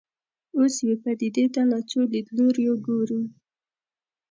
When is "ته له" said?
1.53-1.79